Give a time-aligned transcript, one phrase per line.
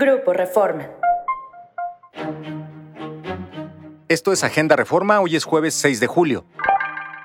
[0.00, 0.88] Grupo Reforma.
[4.08, 6.44] Esto es Agenda Reforma, hoy es jueves 6 de julio.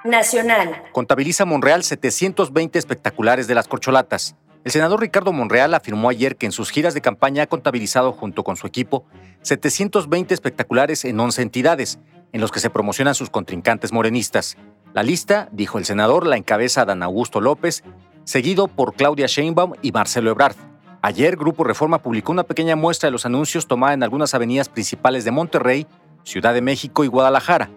[0.03, 0.81] Nacional.
[0.91, 4.36] Contabiliza Monreal 720 espectaculares de las corcholatas.
[4.63, 8.44] El senador Ricardo Monreal afirmó ayer que en sus giras de campaña ha contabilizado junto
[8.44, 9.05] con su equipo
[9.44, 12.00] 720 espectaculares en 11 entidades,
[12.32, 14.58] en los que se promocionan sus contrincantes morenistas.
[14.96, 17.84] La lista, dijo el senador, la encabeza Dan Augusto López,
[18.24, 20.73] seguido por Claudia Sheinbaum y Marcelo Ebrard.
[21.05, 25.25] Ayer, Grupo Reforma publicó una pequeña muestra de los anuncios tomada en algunas avenidas principales
[25.25, 25.85] de Monterrey,
[26.23, 27.70] Ciudad de México y Guadalajara,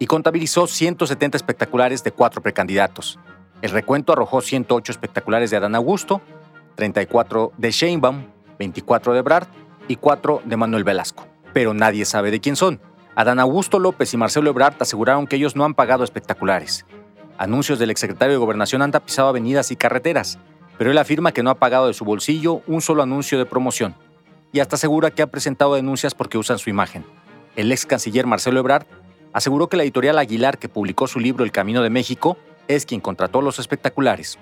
[0.00, 3.20] y contabilizó 170 espectaculares de cuatro precandidatos.
[3.62, 6.22] El recuento arrojó 108 espectaculares de Adán Augusto,
[6.74, 8.26] 34 de Sheinbaum,
[8.58, 9.46] 24 de Ebrard
[9.86, 11.28] y 4 de Manuel Velasco.
[11.52, 12.80] Pero nadie sabe de quién son.
[13.14, 16.84] Adán Augusto López y Marcelo Ebrard aseguraron que ellos no han pagado espectaculares.
[17.38, 20.40] Anuncios del exsecretario de Gobernación han tapizado avenidas y carreteras,
[20.82, 23.94] pero él afirma que no ha pagado de su bolsillo un solo anuncio de promoción
[24.50, 27.04] y hasta asegura que ha presentado denuncias porque usan su imagen.
[27.54, 28.88] El ex canciller Marcelo Ebrard
[29.32, 33.00] aseguró que la editorial Aguilar que publicó su libro El Camino de México es quien
[33.00, 34.40] contrató los espectaculares.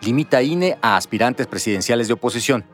[0.00, 2.64] Limita INE a aspirantes presidenciales de oposición.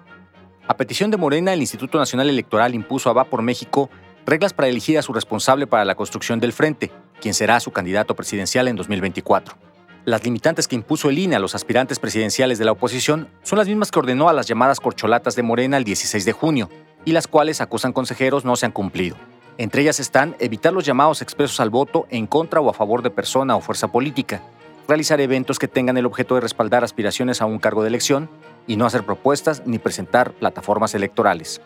[0.66, 3.90] A petición de Morena, el Instituto Nacional Electoral impuso a Va por México
[4.24, 8.16] reglas para elegir a su responsable para la construcción del frente, quien será su candidato
[8.16, 9.71] presidencial en 2024.
[10.04, 13.68] Las limitantes que impuso el INE a los aspirantes presidenciales de la oposición son las
[13.68, 16.68] mismas que ordenó a las llamadas corcholatas de Morena el 16 de junio,
[17.04, 19.16] y las cuales acusan consejeros no se han cumplido.
[19.58, 23.10] Entre ellas están evitar los llamados expresos al voto en contra o a favor de
[23.10, 24.42] persona o fuerza política,
[24.88, 28.28] realizar eventos que tengan el objeto de respaldar aspiraciones a un cargo de elección
[28.66, 31.60] y no hacer propuestas ni presentar plataformas electorales.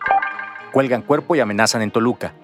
[0.73, 2.35] Cuelgan cuerpo y amenazan en Toluca.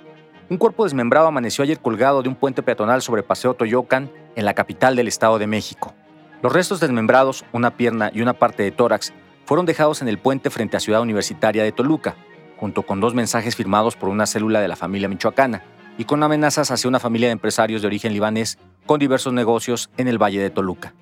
[0.49, 4.55] Un cuerpo desmembrado amaneció ayer colgado de un puente peatonal sobre Paseo Toyocan en la
[4.55, 5.94] capital del Estado de México.
[6.42, 9.12] Los restos desmembrados, una pierna y una parte de tórax,
[9.44, 12.16] fueron dejados en el puente frente a Ciudad Universitaria de Toluca,
[12.56, 15.62] junto con dos mensajes firmados por una célula de la familia michoacana
[15.98, 20.08] y con amenazas hacia una familia de empresarios de origen libanés con diversos negocios en
[20.08, 20.94] el Valle de Toluca.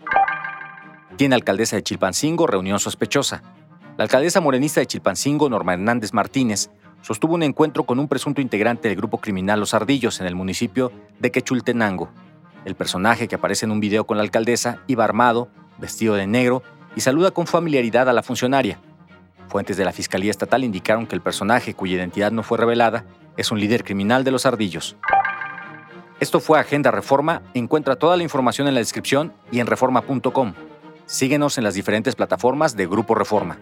[1.17, 3.43] Tiene alcaldesa de Chilpancingo reunión sospechosa.
[3.97, 6.71] La alcaldesa morenista de Chilpancingo, Norma Hernández Martínez,
[7.03, 10.93] sostuvo un encuentro con un presunto integrante del grupo criminal Los Ardillos en el municipio
[11.19, 12.11] de Quechultenango.
[12.65, 15.49] El personaje que aparece en un video con la alcaldesa iba armado,
[15.79, 16.63] vestido de negro
[16.95, 18.79] y saluda con familiaridad a la funcionaria.
[19.49, 23.05] Fuentes de la Fiscalía Estatal indicaron que el personaje, cuya identidad no fue revelada,
[23.37, 24.97] es un líder criminal de los ardillos.
[26.21, 27.43] Esto fue Agenda Reforma.
[27.55, 30.53] Encuentra toda la información en la descripción y en reforma.com.
[31.07, 33.59] Síguenos en las diferentes plataformas de Grupo Reforma.